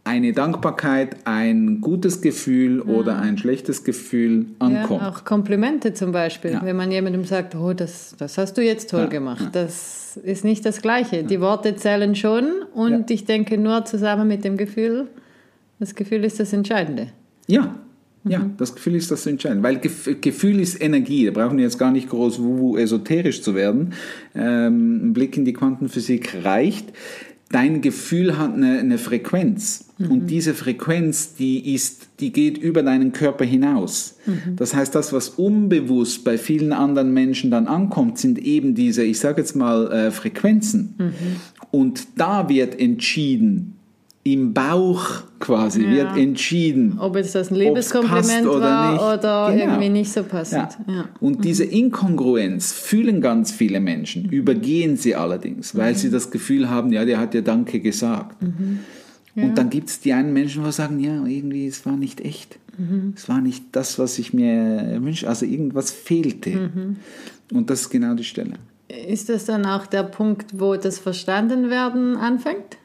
eine 0.04 0.32
Dankbarkeit, 0.32 1.16
ein 1.24 1.80
gutes 1.80 2.20
Gefühl 2.20 2.80
oder 2.80 3.18
ein 3.20 3.38
schlechtes 3.38 3.84
Gefühl 3.84 4.46
ankommt. 4.58 5.00
Ja, 5.02 5.08
auch 5.10 5.24
Komplimente 5.24 5.94
zum 5.94 6.10
Beispiel. 6.10 6.52
Ja. 6.52 6.62
Wenn 6.64 6.76
man 6.76 6.90
jemandem 6.90 7.24
sagt, 7.24 7.54
oh, 7.54 7.72
das, 7.72 8.16
das 8.18 8.36
hast 8.36 8.54
du 8.58 8.62
jetzt 8.62 8.90
toll 8.90 9.02
Ja, 9.02 9.06
gemacht. 9.06 9.40
ja. 9.42 9.50
Das 9.52 10.16
ist 10.16 10.44
nicht 10.44 10.66
das 10.66 10.82
Gleiche. 10.82 11.22
Die 11.22 11.40
Worte 11.40 11.76
zählen 11.76 12.14
schon 12.16 12.46
und 12.74 12.90
Ja. 13.10 13.14
ich 13.14 13.24
denke 13.26 13.56
nur 13.58 13.84
zusammen 13.84 14.26
mit 14.26 14.44
dem 14.44 14.56
Gefühl. 14.56 15.06
Das 15.78 15.94
Gefühl 15.94 16.24
ist 16.24 16.40
das 16.40 16.52
Entscheidende. 16.52 17.08
Ja, 17.46 17.74
ja, 18.24 18.48
das 18.56 18.74
Gefühl 18.76 18.94
ist 18.94 19.10
das 19.10 19.26
Entscheidende. 19.26 19.64
Weil 19.64 19.78
Gef 19.78 20.08
Gefühl 20.20 20.60
ist 20.60 20.80
Energie. 20.80 21.26
Da 21.26 21.32
brauchen 21.32 21.56
wir 21.58 21.64
jetzt 21.64 21.78
gar 21.78 21.90
nicht 21.90 22.08
groß 22.08 22.40
wuhu 22.40 22.76
esoterisch 22.76 23.42
zu 23.42 23.56
werden. 23.56 23.94
Ähm, 24.36 25.08
ein 25.08 25.12
Blick 25.12 25.36
in 25.36 25.44
die 25.44 25.52
Quantenphysik 25.52 26.44
reicht. 26.44 26.92
Dein 27.52 27.80
Gefühl 27.80 28.38
hat 28.38 28.54
eine, 28.54 28.78
eine 28.78 28.98
Frequenz. 28.98 29.84
Und 30.08 30.26
diese 30.28 30.52
Frequenz, 30.54 31.34
die 31.34 31.74
ist, 31.74 32.08
die 32.18 32.32
geht 32.32 32.58
über 32.58 32.82
deinen 32.82 33.12
Körper 33.12 33.44
hinaus. 33.44 34.16
Das 34.56 34.74
heißt, 34.74 34.94
das, 34.94 35.12
was 35.12 35.28
unbewusst 35.28 36.24
bei 36.24 36.38
vielen 36.38 36.72
anderen 36.72 37.12
Menschen 37.14 37.52
dann 37.52 37.68
ankommt, 37.68 38.18
sind 38.18 38.40
eben 38.40 38.74
diese, 38.74 39.04
ich 39.04 39.20
sage 39.20 39.42
jetzt 39.42 39.54
mal, 39.54 39.92
äh, 39.92 40.10
Frequenzen. 40.10 40.94
Und 41.70 42.08
da 42.16 42.48
wird 42.48 42.80
entschieden, 42.80 43.74
im 44.24 44.54
Bauch 44.54 45.22
quasi, 45.40 45.82
Ja. 45.82 45.90
wird 45.90 46.16
entschieden, 46.16 46.96
Ob 47.00 47.16
jetzt 47.16 47.34
das 47.34 47.50
ein 47.50 47.56
Liebeskompliment 47.56 48.46
oder 48.46 48.60
war 48.60 48.92
nicht. 48.92 49.02
oder 49.02 49.50
Genau. 49.52 49.64
irgendwie 49.64 49.88
nicht 49.88 50.12
so 50.12 50.22
passend. 50.22 50.78
Ja. 50.86 50.94
Ja. 50.94 51.04
Und 51.18 51.44
diese 51.44 51.64
Inkongruenz 51.64 52.72
fühlen 52.72 53.20
ganz 53.20 53.50
viele 53.50 53.80
Menschen, 53.80 54.26
übergehen 54.30 54.96
sie 54.96 55.16
allerdings, 55.16 55.74
weil 55.76 55.96
sie 55.96 56.08
das 56.10 56.30
Gefühl 56.30 56.70
haben, 56.70 56.92
ja, 56.92 57.04
der 57.04 57.18
hat 57.18 57.34
ja 57.34 57.40
Danke 57.40 57.80
gesagt. 57.80 58.36
Und 59.34 59.58
dann 59.58 59.70
gibt 59.70 59.88
es 59.88 59.98
die 60.00 60.12
einen 60.12 60.32
Menschen, 60.32 60.62
die 60.64 60.70
sagen, 60.72 61.00
ja, 61.00 61.24
irgendwie, 61.26 61.66
es 61.66 61.84
war 61.84 61.96
nicht 61.96 62.20
echt. 62.20 62.58
Es 63.16 63.28
war 63.28 63.40
nicht 63.40 63.64
das, 63.72 63.98
was 63.98 64.18
ich 64.20 64.32
mir 64.32 64.98
wünsche. 65.00 65.28
Also 65.28 65.46
irgendwas 65.46 65.90
fehlte. 65.90 66.70
Und 67.52 67.70
das 67.70 67.82
ist 67.82 67.90
genau 67.90 68.14
die 68.14 68.24
Stelle. 68.24 68.54
Ist 69.08 69.28
das 69.30 69.46
dann 69.46 69.64
auch 69.66 69.86
der 69.86 70.02
Punkt, 70.04 70.46
wo 70.60 70.76
das 70.76 70.98
Verstandenwerden 70.98 72.16
anfängt? 72.16 72.76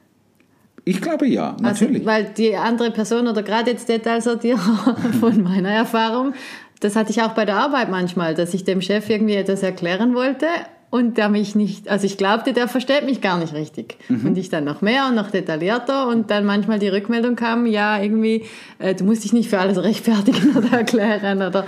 Ich 0.87 1.01
glaube 1.01 1.27
ja, 1.27 1.55
natürlich. 1.59 2.07
Also, 2.07 2.25
weil 2.25 2.33
die 2.37 2.55
andere 2.55 2.91
Person 2.91 3.27
oder 3.27 3.43
gerade 3.43 3.71
jetzt 3.71 3.89
Detailsortierer 3.89 4.95
von 5.19 5.43
meiner 5.43 5.69
Erfahrung, 5.69 6.33
das 6.79 6.95
hatte 6.95 7.11
ich 7.11 7.21
auch 7.21 7.33
bei 7.33 7.45
der 7.45 7.57
Arbeit 7.57 7.89
manchmal, 7.89 8.35
dass 8.35 8.53
ich 8.53 8.63
dem 8.63 8.81
Chef 8.81 9.09
irgendwie 9.09 9.35
etwas 9.35 9.63
erklären 9.63 10.15
wollte 10.15 10.45
und 10.89 11.17
der 11.17 11.27
mich 11.27 11.55
nicht, 11.55 11.89
also 11.89 12.05
ich 12.05 12.17
glaubte, 12.17 12.53
der 12.53 12.67
versteht 12.67 13.05
mich 13.05 13.19
gar 13.19 13.37
nicht 13.37 13.53
richtig. 13.53 13.97
Mhm. 14.07 14.27
Und 14.27 14.37
ich 14.37 14.49
dann 14.49 14.63
noch 14.63 14.81
mehr 14.81 15.07
und 15.09 15.15
noch 15.15 15.29
detaillierter 15.29 16.07
und 16.07 16.31
dann 16.31 16.45
manchmal 16.45 16.79
die 16.79 16.87
Rückmeldung 16.87 17.35
kam, 17.35 17.65
ja, 17.65 18.01
irgendwie, 18.01 18.45
äh, 18.79 18.95
du 18.95 19.03
musst 19.03 19.25
dich 19.25 19.33
nicht 19.33 19.49
für 19.49 19.59
alles 19.59 19.81
rechtfertigen 19.81 20.55
oder 20.57 20.71
erklären 20.71 21.41
oder 21.41 21.65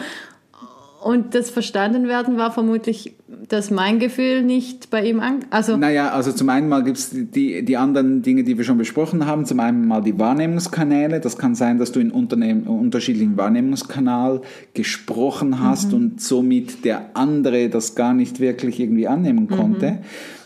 und 1.01 1.33
das 1.33 1.49
Verstandenwerden 1.49 2.37
war 2.37 2.51
vermutlich, 2.51 3.13
dass 3.47 3.71
mein 3.71 3.99
Gefühl 3.99 4.43
nicht 4.43 4.89
bei 4.89 5.05
ihm 5.05 5.19
an, 5.19 5.45
also 5.49 5.77
Naja, 5.77 6.11
also 6.11 6.31
zum 6.31 6.49
einen 6.49 6.67
mal 6.67 6.83
gibt 6.83 6.97
es 6.97 7.11
die, 7.11 7.63
die 7.63 7.77
anderen 7.77 8.21
Dinge, 8.21 8.43
die 8.43 8.57
wir 8.57 8.65
schon 8.65 8.77
besprochen 8.77 9.25
haben. 9.25 9.45
Zum 9.45 9.59
einen 9.59 9.87
mal 9.87 10.01
die 10.01 10.17
Wahrnehmungskanäle. 10.19 11.19
Das 11.19 11.37
kann 11.37 11.55
sein, 11.55 11.77
dass 11.77 11.91
du 11.91 11.99
in 11.99 12.11
Unternehmen, 12.11 12.63
unterschiedlichen 12.63 13.37
Wahrnehmungskanal 13.37 14.41
gesprochen 14.73 15.61
hast 15.61 15.93
und 15.93 16.21
somit 16.21 16.85
der 16.85 17.11
andere 17.15 17.69
das 17.69 17.95
gar 17.95 18.13
nicht 18.13 18.39
wirklich 18.39 18.79
irgendwie 18.79 19.07
annehmen 19.07 19.47
konnte. 19.47 19.99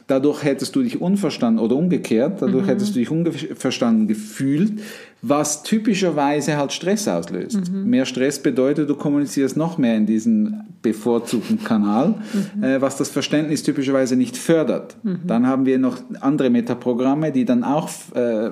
Dadurch 0.07 0.43
hättest 0.43 0.75
du 0.75 0.83
dich 0.83 1.01
unverstanden 1.01 1.63
oder 1.63 1.77
umgekehrt, 1.77 2.41
dadurch 2.41 2.67
hättest 2.67 2.93
du 2.93 2.99
dich 2.99 3.09
unverstanden 3.09 4.07
gefühlt, 4.07 4.81
was 5.21 5.63
typischerweise 5.63 6.57
halt 6.57 6.73
Stress 6.73 7.07
auslöst. 7.07 7.71
Mehr 7.71 8.05
Stress 8.05 8.39
bedeutet, 8.39 8.89
du 8.89 8.95
kommunizierst 8.95 9.55
noch 9.55 9.77
mehr 9.77 9.95
in 9.95 10.05
diesen 10.05 10.65
bevorzugten 10.81 11.63
Kanal, 11.63 12.15
äh, 12.61 12.81
was 12.83 12.97
das 12.97 13.09
Verständnis 13.09 13.63
typischerweise 13.63 14.15
nicht 14.15 14.37
fördert. 14.37 14.97
Dann 15.25 15.47
haben 15.47 15.65
wir 15.65 15.79
noch 15.79 15.97
andere 16.19 16.51
Metaprogramme, 16.51 17.31
die 17.31 17.45
dann 17.45 17.63
auch 17.63 17.89
äh, 18.13 18.51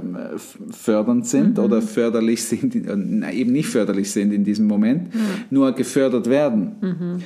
fördernd 0.72 1.28
sind 1.28 1.60
oder 1.60 1.82
förderlich 1.82 2.44
sind, 2.44 2.74
äh, 2.76 3.32
eben 3.32 3.52
nicht 3.52 3.70
förderlich 3.70 4.12
sind 4.12 4.34
in 4.34 4.44
diesem 4.44 4.66
Moment, 4.66 5.10
nur 5.52 5.74
gefördert 5.74 6.28
werden. 6.30 7.22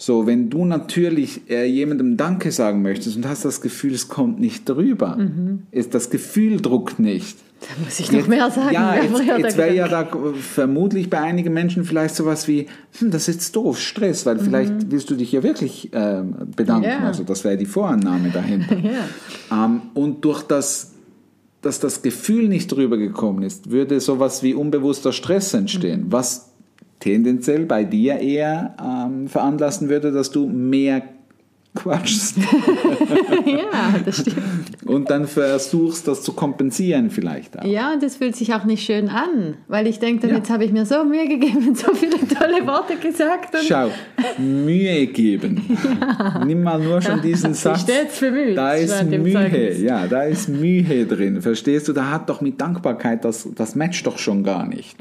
So, 0.00 0.26
wenn 0.26 0.48
du 0.48 0.64
natürlich 0.64 1.50
äh, 1.50 1.66
jemandem 1.66 2.16
Danke 2.16 2.52
sagen 2.52 2.82
möchtest 2.82 3.16
und 3.16 3.28
hast 3.28 3.44
das 3.44 3.60
Gefühl, 3.60 3.92
es 3.92 4.08
kommt 4.08 4.40
nicht 4.40 4.68
drüber, 4.68 5.18
ist 5.70 5.92
das 5.94 6.08
Gefühl 6.10 6.60
druckt 6.60 6.98
nicht. 6.98 7.36
Da 7.60 7.84
muss 7.84 7.98
ich 7.98 8.12
noch 8.12 8.26
mehr 8.28 8.50
sagen. 8.50 8.72
Ja, 8.72 8.94
jetzt, 8.94 9.20
jetzt 9.38 9.56
wäre 9.56 9.74
ja 9.74 9.88
da 9.88 10.06
vermutlich 10.40 11.10
bei 11.10 11.20
einigen 11.20 11.52
Menschen 11.52 11.84
vielleicht 11.84 12.14
sowas 12.14 12.46
wie, 12.46 12.66
hm, 12.98 13.10
das 13.10 13.28
ist 13.28 13.34
jetzt 13.34 13.56
doof, 13.56 13.80
Stress, 13.80 14.24
weil 14.26 14.38
vielleicht 14.38 14.90
willst 14.90 15.10
du 15.10 15.14
dich 15.16 15.32
ja 15.32 15.42
wirklich 15.42 15.90
ähm, 15.92 16.34
bedanken. 16.54 16.86
Mhm. 16.86 17.02
Ja. 17.02 17.06
Also 17.06 17.24
das 17.24 17.42
wäre 17.44 17.56
die 17.56 17.66
Vorannahme 17.66 18.30
dahinter. 18.30 18.76
Ja. 19.50 19.64
ähm, 19.64 19.82
und 19.94 20.24
durch 20.24 20.42
das, 20.42 20.92
dass 21.62 21.80
das 21.80 22.02
Gefühl 22.02 22.48
nicht 22.48 22.70
drüber 22.70 22.96
gekommen 22.96 23.42
ist, 23.42 23.70
würde 23.70 23.98
sowas 24.00 24.42
wie 24.42 24.54
unbewusster 24.54 25.12
Stress 25.12 25.52
entstehen, 25.54 26.04
Mhm. 26.04 26.12
was 26.12 26.52
tendenziell 27.00 27.66
bei 27.66 27.84
dir 27.84 28.18
eher 28.18 28.74
ähm, 28.82 29.28
veranlassen 29.28 29.88
würde, 29.88 30.12
dass 30.12 30.30
du 30.30 30.46
mehr 30.46 31.02
quatschst 31.74 32.36
ja, 33.46 33.94
das 34.04 34.18
stimmt. 34.20 34.36
und 34.86 35.10
dann 35.10 35.26
versuchst, 35.26 36.08
das 36.08 36.22
zu 36.22 36.32
kompensieren 36.32 37.10
vielleicht 37.10 37.58
auch. 37.58 37.64
Ja, 37.64 37.92
und 37.92 38.02
das 38.02 38.16
fühlt 38.16 38.34
sich 38.34 38.52
auch 38.54 38.64
nicht 38.64 38.84
schön 38.84 39.08
an, 39.08 39.54
weil 39.68 39.86
ich 39.86 39.98
denke, 39.98 40.22
dann 40.22 40.30
Ja. 40.30 40.36
jetzt 40.38 40.50
habe 40.50 40.64
ich 40.64 40.72
mir 40.72 40.86
so 40.86 41.04
Mühe 41.04 41.28
gegeben 41.28 41.68
und 41.68 41.78
so 41.78 41.94
viele 41.94 42.16
tolle 42.26 42.66
Worte 42.66 42.96
gesagt. 42.96 43.54
Schau, 43.68 43.90
Mühe 44.38 45.06
geben. 45.08 45.62
Nimm 46.46 46.62
mal 46.62 46.80
nur 46.80 47.00
schon 47.00 47.20
diesen 47.22 47.54
Satz. 47.54 47.82
stets 47.82 48.18
bemüht, 48.20 48.56
Da 48.56 48.72
ist 48.72 49.04
Mühe, 49.04 49.32
Zeugnis. 49.32 49.80
ja, 49.82 50.06
da 50.06 50.22
ist 50.24 50.48
Mühe 50.48 51.06
drin. 51.06 51.40
Verstehst 51.42 51.86
du? 51.88 51.92
Da 51.92 52.10
hat 52.10 52.28
doch 52.28 52.40
mit 52.40 52.60
Dankbarkeit 52.60 53.24
das, 53.24 53.48
das 53.54 53.74
matcht 53.76 54.06
doch 54.06 54.18
schon 54.18 54.42
gar 54.42 54.66
nicht. 54.66 54.96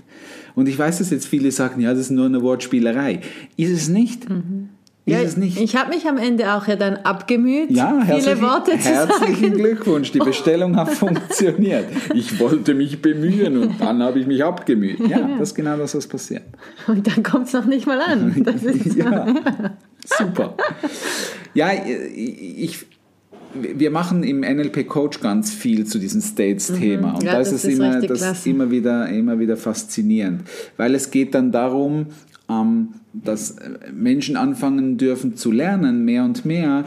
Und 0.54 0.68
ich 0.68 0.78
weiß, 0.78 1.00
dass 1.00 1.12
jetzt 1.12 1.28
viele 1.28 1.52
sagen, 1.52 1.82
ja, 1.82 1.92
das 1.92 2.00
ist 2.02 2.12
nur 2.12 2.26
eine 2.26 2.42
Wortspielerei. 2.42 3.22
Ist 3.58 3.72
es 3.72 3.90
nicht? 3.90 4.26
Ist 4.26 4.32
ja, 5.12 5.22
es 5.22 5.38
nicht? 5.38 5.60
Ich 5.60 5.76
habe 5.76 5.90
mich 5.90 6.08
am 6.08 6.18
Ende 6.18 6.54
auch 6.54 6.68
ja 6.68 6.76
dann 6.76 6.98
abgemüht, 6.98 7.72
ja, 7.72 8.02
viele 8.02 8.06
herzlichen, 8.06 8.42
Worte 8.42 8.72
zu 8.72 8.90
herzlichen 8.90 9.36
sagen. 9.36 9.54
Glückwunsch. 9.54 10.12
Die 10.12 10.20
Bestellung 10.32 10.76
hat 10.76 10.90
funktioniert. 10.90 11.86
Ich 12.14 12.40
wollte 12.40 12.74
mich 12.74 13.02
bemühen 13.02 13.58
und 13.58 13.80
dann 13.80 14.04
habe 14.04 14.20
ich 14.20 14.28
mich 14.28 14.44
abgemüht. 14.44 15.00
Ja, 15.08 15.20
das 15.40 15.50
ist 15.50 15.56
genau 15.56 15.78
das, 15.78 15.96
was 15.96 16.08
passiert. 16.08 16.44
Und 16.88 17.08
dann 17.08 17.24
kommt 17.24 17.48
es 17.48 17.54
noch 17.54 17.66
nicht 17.66 17.88
mal 17.88 18.02
an. 18.02 18.36
Das 18.48 18.64
ist 18.64 18.96
ja, 18.96 19.36
super. 20.06 20.56
Ja, 21.54 21.70
ich, 22.16 22.86
wir 23.54 23.92
machen 23.92 24.24
im 24.24 24.42
NLP 24.42 24.88
Coach 24.88 25.20
ganz 25.20 25.52
viel 25.52 25.86
zu 25.86 26.00
diesem 26.00 26.22
States-Thema. 26.22 27.14
Und 27.14 27.22
Mhm. 27.24 27.26
Ja, 27.28 27.34
da 27.34 27.40
ist 27.40 27.52
das 27.52 27.64
es 27.64 27.66
ist 27.66 27.80
immer, 27.80 28.02
das 28.02 28.20
klasse. 28.20 28.50
immer, 28.50 28.72
wieder, 28.72 29.10
immer 29.10 29.40
wieder 29.40 29.58
faszinierend. 29.58 30.42
Weil 30.78 30.96
es 30.96 31.12
geht 31.12 31.34
dann 31.34 31.52
darum, 31.52 32.08
ähm, 32.50 32.90
dass 33.24 33.56
Menschen 33.94 34.38
anfangen 34.38 34.98
dürfen 34.98 35.36
zu 35.36 35.52
lernen, 35.52 36.06
mehr 36.06 36.24
und 36.24 36.46
mehr, 36.46 36.86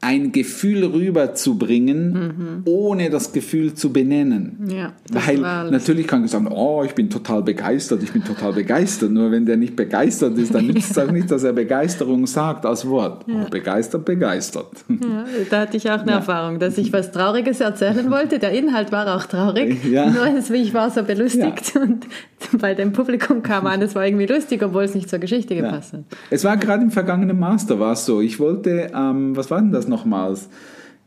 ein 0.00 0.32
Gefühl 0.32 0.84
rüberzubringen, 0.84 2.62
ohne 2.64 3.10
das 3.10 3.32
Gefühl 3.32 3.74
zu 3.74 3.92
benennen. 3.92 4.56
Mhm. 4.60 4.70
Ja, 4.70 4.92
Weil 5.10 5.38
natürlich 5.70 6.06
kann 6.06 6.24
ich 6.24 6.30
sagen, 6.30 6.48
oh, 6.48 6.82
ich 6.84 6.94
bin 6.94 7.10
total 7.10 7.42
begeistert, 7.42 8.02
ich 8.02 8.12
bin 8.12 8.24
total 8.24 8.52
begeistert. 8.52 9.10
Nur 9.10 9.30
wenn 9.30 9.44
der 9.44 9.56
nicht 9.56 9.76
begeistert 9.76 10.38
ist, 10.38 10.54
dann 10.54 10.66
nützt 10.66 10.90
es 10.96 10.98
auch 10.98 11.10
nicht, 11.10 11.30
dass 11.30 11.42
er 11.44 11.52
Begeisterung 11.52 12.26
sagt 12.26 12.64
als 12.64 12.88
Wort. 12.88 13.24
Oh, 13.28 13.48
begeistert, 13.50 14.04
begeistert. 14.04 14.84
Ja, 14.88 15.24
da 15.50 15.60
hatte 15.60 15.76
ich 15.76 15.90
auch 15.90 16.00
eine 16.00 16.12
Erfahrung, 16.12 16.58
dass 16.58 16.78
ich 16.78 16.92
was 16.92 17.12
Trauriges 17.12 17.60
erzählen 17.60 18.10
wollte. 18.10 18.38
Der 18.38 18.52
Inhalt 18.52 18.92
war 18.92 19.16
auch 19.16 19.26
traurig. 19.26 19.78
Ja. 19.90 20.08
Nur 20.08 20.26
ich 20.54 20.72
war 20.72 20.90
so 20.90 21.02
belustigt 21.02 21.74
und 21.74 22.06
bei 22.60 22.74
dem 22.74 22.92
Publikum 22.92 23.42
kam 23.42 23.66
an, 23.66 23.82
es 23.82 23.94
war 23.94 24.06
irgendwie 24.06 24.26
lustig, 24.26 24.62
obwohl 24.62 24.84
es 24.84 24.94
nicht 24.94 25.10
zur 25.10 25.18
Geschichte 25.18 25.56
gepasst 25.56 25.94
hat. 25.94 26.00
Es 26.30 26.44
war 26.44 26.56
gerade 26.56 26.82
im 26.82 26.90
vergangenen 26.90 27.38
Master 27.38 27.80
war 27.80 27.92
es 27.92 28.06
so. 28.06 28.20
Ich 28.20 28.38
wollte, 28.38 28.90
ähm, 28.94 29.36
was 29.36 29.50
war 29.50 29.60
denn 29.60 29.72
das 29.72 29.88
nochmals? 29.90 30.48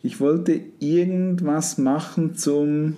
Ich 0.04 0.20
wollte 0.20 0.60
irgendwas 0.80 1.78
machen 1.78 2.36
zum 2.36 2.98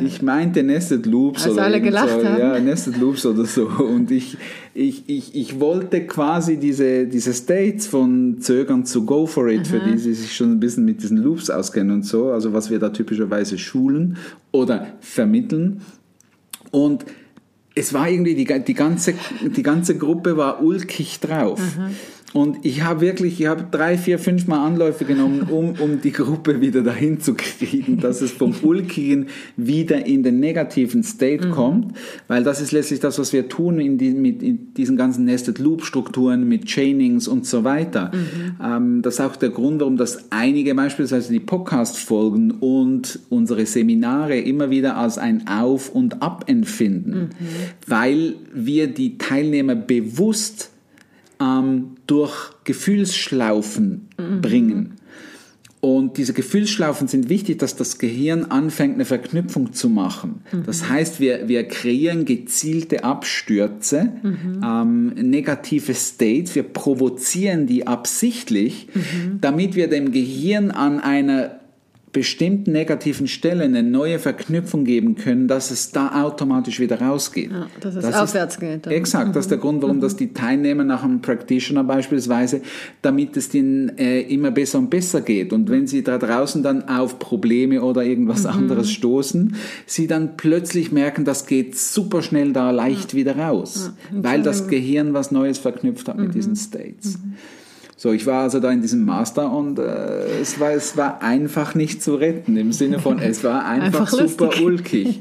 Ich 0.00 0.22
meinte 0.22 0.62
Nested 0.62 1.06
Loops 1.06 1.44
Als 1.44 1.52
oder 1.52 1.64
alle 1.64 1.80
gelacht 1.80 2.08
so, 2.08 2.24
haben. 2.26 2.40
ja, 2.40 2.58
Nested 2.58 2.98
Loops 2.98 3.26
oder 3.26 3.44
so. 3.44 3.66
Und 3.68 4.10
ich, 4.10 4.36
ich, 4.74 5.04
ich, 5.08 5.34
ich 5.34 5.60
wollte 5.60 6.06
quasi 6.06 6.56
diese, 6.56 7.06
diese 7.06 7.34
States 7.34 7.86
von 7.86 8.40
Zögern 8.40 8.86
zu 8.86 9.04
Go 9.04 9.26
for 9.26 9.48
it, 9.48 9.66
für 9.66 9.80
die 9.80 9.98
sie 9.98 10.14
sich 10.14 10.34
schon 10.34 10.52
ein 10.52 10.60
bisschen 10.60 10.84
mit 10.84 11.02
diesen 11.02 11.18
Loops 11.18 11.50
auskennen 11.50 11.96
und 11.96 12.06
so, 12.06 12.30
also 12.30 12.52
was 12.52 12.70
wir 12.70 12.78
da 12.78 12.88
typischerweise 12.88 13.58
schulen 13.58 14.16
oder 14.52 14.86
vermitteln. 15.00 15.82
Und 16.70 17.04
es 17.74 17.92
war 17.92 18.08
irgendwie, 18.08 18.34
die, 18.34 18.46
die, 18.64 18.74
ganze, 18.74 19.14
die 19.44 19.62
ganze 19.62 19.96
Gruppe 19.96 20.36
war 20.36 20.62
ulkig 20.62 21.20
drauf. 21.20 21.60
Und 22.34 22.58
ich 22.62 22.82
habe 22.82 23.00
wirklich, 23.00 23.40
ich 23.40 23.46
habe 23.46 23.64
drei, 23.70 23.96
vier, 23.96 24.18
fünf 24.18 24.46
Mal 24.46 24.64
Anläufe 24.64 25.06
genommen, 25.06 25.48
um, 25.50 25.74
um 25.80 26.00
die 26.02 26.12
Gruppe 26.12 26.60
wieder 26.60 26.82
dahin 26.82 27.20
zu 27.20 27.34
kriegen, 27.34 28.00
dass 28.00 28.20
es 28.20 28.32
vom 28.32 28.54
Ulkigen 28.62 29.28
wieder 29.56 30.04
in 30.04 30.22
den 30.22 30.38
negativen 30.38 31.02
State 31.02 31.48
kommt, 31.48 31.96
weil 32.26 32.44
das 32.44 32.60
ist 32.60 32.72
letztlich 32.72 33.00
das, 33.00 33.18
was 33.18 33.32
wir 33.32 33.48
tun 33.48 33.80
in, 33.80 33.96
die, 33.96 34.10
mit, 34.10 34.42
in 34.42 34.74
diesen 34.74 34.98
ganzen 34.98 35.24
Nested 35.24 35.58
Loop 35.58 35.84
Strukturen, 35.84 36.46
mit 36.46 36.66
Chainings 36.66 37.28
und 37.28 37.46
so 37.46 37.64
weiter. 37.64 38.12
Ähm, 38.62 39.00
das 39.00 39.14
ist 39.14 39.20
auch 39.20 39.36
der 39.36 39.50
Grund, 39.50 39.80
warum 39.80 39.96
das 39.96 40.26
einige 40.30 40.74
beispielsweise 40.74 41.32
die 41.32 41.40
Podcast-Folgen 41.40 42.50
und 42.50 43.20
unsere 43.30 43.64
Seminare 43.64 44.38
immer 44.38 44.68
wieder 44.68 44.96
als 44.96 45.16
ein 45.16 45.48
Auf 45.48 45.88
und 45.88 46.22
Ab 46.22 46.44
empfinden, 46.46 47.30
weil 47.86 48.34
wir 48.52 48.88
die 48.88 49.16
Teilnehmer 49.16 49.74
bewusst 49.74 50.70
ähm, 51.40 51.96
durch 52.06 52.50
Gefühlsschlaufen 52.64 54.08
bringen. 54.40 54.94
Und 55.80 56.16
diese 56.16 56.32
Gefühlsschlaufen 56.32 57.06
sind 57.06 57.28
wichtig, 57.28 57.60
dass 57.60 57.76
das 57.76 57.98
Gehirn 57.98 58.46
anfängt, 58.46 58.94
eine 58.94 59.04
Verknüpfung 59.04 59.72
zu 59.72 59.88
machen. 59.88 60.40
Das 60.66 60.88
heißt, 60.88 61.20
wir, 61.20 61.46
wir 61.46 61.68
kreieren 61.68 62.24
gezielte 62.24 63.04
Abstürze, 63.04 64.12
ähm, 64.64 65.06
negative 65.10 65.94
States, 65.94 66.56
wir 66.56 66.64
provozieren 66.64 67.66
die 67.66 67.86
absichtlich, 67.86 68.88
damit 69.40 69.76
wir 69.76 69.88
dem 69.88 70.10
Gehirn 70.10 70.72
an 70.72 70.98
einer 70.98 71.57
bestimmten 72.12 72.72
negativen 72.72 73.26
Stelle 73.28 73.64
eine 73.64 73.82
neue 73.82 74.18
Verknüpfung 74.18 74.84
geben 74.84 75.14
können, 75.14 75.46
dass 75.48 75.70
es 75.70 75.92
da 75.92 76.22
automatisch 76.24 76.80
wieder 76.80 77.00
rausgeht. 77.00 77.50
Ja, 77.52 77.66
dass 77.80 77.94
es 77.96 78.04
Das 78.04 78.14
aufwärts 78.16 78.54
ist, 78.54 78.60
geht 78.60 78.86
dann. 78.86 78.92
Mhm. 78.92 78.98
Exakt, 78.98 79.36
das 79.36 79.44
ist 79.44 79.50
der 79.50 79.58
Grund, 79.58 79.82
warum 79.82 80.00
das 80.00 80.16
die 80.16 80.32
Teilnehmer 80.32 80.84
nach 80.84 81.04
einem 81.04 81.20
Practitioner 81.20 81.84
beispielsweise, 81.84 82.62
damit 83.02 83.36
es 83.36 83.52
ihnen 83.54 83.96
äh, 83.98 84.20
immer 84.22 84.50
besser 84.50 84.78
und 84.78 84.90
besser 84.90 85.20
geht. 85.20 85.52
Und 85.52 85.68
wenn 85.70 85.86
sie 85.86 86.02
da 86.02 86.18
draußen 86.18 86.62
dann 86.62 86.88
auf 86.88 87.18
Probleme 87.18 87.82
oder 87.82 88.04
irgendwas 88.04 88.44
Mhm. 88.44 88.50
anderes 88.50 88.90
stoßen, 88.90 89.54
sie 89.86 90.06
dann 90.06 90.36
plötzlich 90.36 90.90
merken, 90.92 91.24
das 91.24 91.46
geht 91.46 91.76
super 91.76 92.22
schnell 92.22 92.52
da 92.52 92.70
leicht 92.70 93.14
wieder 93.14 93.36
raus, 93.36 93.92
weil 94.12 94.42
das 94.42 94.68
Gehirn 94.68 95.12
was 95.14 95.30
Neues 95.30 95.58
verknüpft 95.58 96.08
hat 96.08 96.16
Mhm. 96.16 96.24
mit 96.24 96.34
diesen 96.34 96.56
States. 96.56 97.18
So, 98.00 98.12
ich 98.12 98.26
war 98.26 98.44
also 98.44 98.60
da 98.60 98.70
in 98.70 98.80
diesem 98.80 99.04
Master 99.04 99.52
und 99.52 99.80
äh, 99.80 100.40
es, 100.40 100.60
war, 100.60 100.70
es 100.70 100.96
war 100.96 101.20
einfach 101.20 101.74
nicht 101.74 102.00
zu 102.00 102.14
retten, 102.14 102.56
im 102.56 102.70
Sinne 102.70 103.00
von, 103.00 103.18
es 103.18 103.42
war 103.42 103.64
einfach, 103.64 104.02
Einfach 104.02 104.08
super 104.08 104.44
lustig. 104.46 104.62
ulkig. 104.64 105.20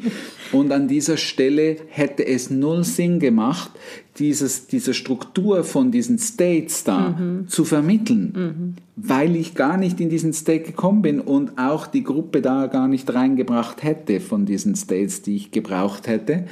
Und 0.52 0.72
an 0.72 0.88
dieser 0.88 1.18
Stelle 1.18 1.78
hätte 1.88 2.26
es 2.26 2.52
null 2.52 2.84
Sinn 2.84 3.20
gemacht, 3.20 3.72
dieses, 4.20 4.68
diese 4.68 4.94
Struktur 4.94 5.64
von 5.64 5.92
diesen 5.92 6.20
States 6.20 6.84
da 6.84 7.20
zu 7.48 7.66
vermitteln, 7.66 8.78
weil 8.96 9.36
ich 9.36 9.56
gar 9.56 9.78
nicht 9.78 10.00
in 10.00 10.10
diesen 10.10 10.32
State 10.32 10.64
gekommen 10.64 11.02
bin 11.02 11.20
und 11.20 11.58
auch 11.58 11.86
die 11.86 12.04
Gruppe 12.04 12.42
da 12.42 12.68
gar 12.68 12.88
nicht 12.88 13.14
reingebracht 13.14 13.84
hätte 13.84 14.22
von 14.22 14.46
diesen 14.46 14.76
States, 14.76 15.22
die 15.22 15.36
ich 15.36 15.52
gebraucht 15.52 16.08
hätte. 16.08 16.46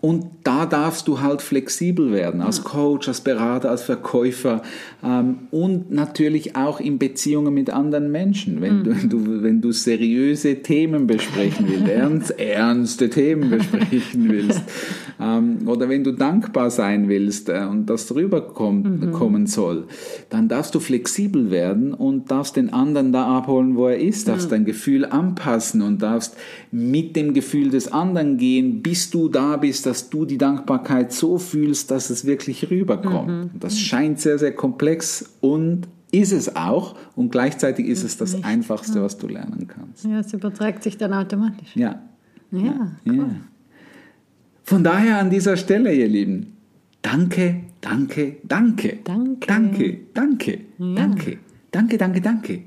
Und 0.00 0.24
da 0.44 0.64
darfst 0.64 1.08
du 1.08 1.20
halt 1.20 1.42
flexibel 1.42 2.10
werden, 2.12 2.40
als 2.40 2.64
Coach, 2.64 3.06
als 3.06 3.20
Berater, 3.20 3.70
als 3.70 3.82
Verkäufer 3.82 4.62
ähm, 5.04 5.40
und 5.50 5.90
natürlich 5.90 6.56
auch 6.56 6.80
in 6.80 6.98
Beziehungen 6.98 7.52
mit 7.52 7.68
anderen 7.68 8.10
Menschen. 8.10 8.62
Wenn, 8.62 8.82
du, 8.82 8.94
du, 8.94 9.42
wenn 9.42 9.60
du 9.60 9.72
seriöse 9.72 10.62
Themen 10.62 11.06
besprechen 11.06 11.66
willst, 11.68 11.86
ernst, 11.90 12.38
ernste 12.38 13.10
Themen 13.10 13.50
besprechen 13.50 14.28
willst, 14.30 14.62
ähm, 15.20 15.68
oder 15.68 15.90
wenn 15.90 16.02
du 16.02 16.12
dankbar 16.12 16.70
sein 16.70 17.10
willst 17.10 17.50
äh, 17.50 17.66
und 17.70 17.90
das 17.90 18.14
rüberkommen 18.14 19.12
kommen 19.12 19.46
soll, 19.46 19.84
dann 20.30 20.48
darfst 20.48 20.74
du 20.74 20.80
flexibel 20.80 21.50
werden 21.50 21.92
und 21.92 22.30
darfst 22.30 22.56
den 22.56 22.72
anderen 22.72 23.12
da 23.12 23.26
abholen, 23.36 23.76
wo 23.76 23.88
er 23.88 23.98
ist, 23.98 24.28
darfst 24.28 24.50
dein 24.50 24.64
Gefühl 24.64 25.04
anpassen 25.04 25.82
und 25.82 26.00
darfst 26.00 26.36
mit 26.70 27.16
dem 27.16 27.34
Gefühl 27.34 27.68
des 27.68 27.92
anderen 27.92 28.38
gehen, 28.38 28.80
bis 28.80 29.10
du 29.10 29.28
da 29.28 29.58
bist, 29.58 29.89
dass 29.90 30.08
du 30.08 30.24
die 30.24 30.38
Dankbarkeit 30.38 31.12
so 31.12 31.36
fühlst, 31.36 31.90
dass 31.90 32.10
es 32.10 32.24
wirklich 32.24 32.70
rüberkommt. 32.70 33.50
Das 33.58 33.76
scheint 33.76 34.20
sehr, 34.20 34.38
sehr 34.38 34.54
komplex 34.54 35.28
und 35.40 35.88
ist 36.12 36.32
es 36.32 36.54
auch 36.54 36.94
und 37.16 37.32
gleichzeitig 37.32 37.86
ist 37.86 38.04
es 38.04 38.16
das 38.16 38.44
Einfachste, 38.44 39.02
was 39.02 39.18
du 39.18 39.26
lernen 39.26 39.66
kannst. 39.66 40.04
Ja, 40.04 40.20
es 40.20 40.32
überträgt 40.32 40.84
sich 40.84 40.96
dann 40.96 41.12
automatisch. 41.12 41.74
Ja. 41.74 42.02
Ja, 42.52 42.92
ja. 43.04 43.30
Von 44.62 44.84
daher 44.84 45.18
an 45.18 45.28
dieser 45.28 45.56
Stelle, 45.56 45.92
ihr 45.92 46.08
Lieben, 46.08 46.56
danke, 47.02 47.62
danke, 47.80 48.36
danke. 48.44 48.98
Danke. 49.02 49.38
Danke, 49.44 49.98
danke, 50.14 50.60
danke. 50.78 51.38
Danke, 51.72 51.98
danke, 51.98 52.62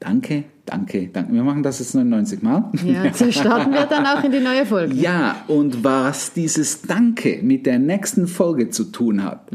danke. 0.00 0.44
Danke, 0.66 1.08
danke. 1.12 1.32
Wir 1.32 1.44
machen 1.44 1.62
das 1.62 1.78
jetzt 1.78 1.94
99 1.94 2.42
Mal. 2.42 2.70
Ja, 2.84 3.12
so 3.14 3.30
starten 3.30 3.72
wir 3.72 3.86
dann 3.86 4.04
auch 4.04 4.22
in 4.24 4.32
die 4.32 4.40
neue 4.40 4.66
Folge. 4.66 4.94
Ja, 4.94 5.44
und 5.46 5.84
was 5.84 6.32
dieses 6.32 6.82
Danke 6.82 7.38
mit 7.42 7.66
der 7.66 7.78
nächsten 7.78 8.26
Folge 8.26 8.70
zu 8.70 8.84
tun 8.84 9.22
hat, 9.22 9.48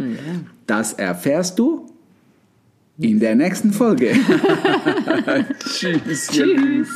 das 0.68 0.94
erfährst 0.94 1.60
du 1.60 1.92
in 2.98 3.20
der 3.20 3.36
nächsten 3.36 3.74
Folge. 3.74 4.14
Tschüss. 5.60 6.32
Lieben. 6.32 6.88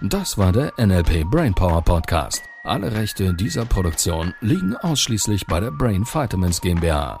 Das 0.00 0.38
war 0.38 0.52
der 0.52 0.72
NLP 0.78 1.24
Brainpower 1.30 1.82
Podcast. 1.82 2.42
Alle 2.64 2.92
Rechte 2.92 3.34
dieser 3.34 3.64
Produktion 3.64 4.34
liegen 4.40 4.76
ausschließlich 4.76 5.46
bei 5.46 5.60
der 5.60 5.70
Brain 5.72 6.04
Vitamins 6.04 6.60
GmbH. 6.60 7.20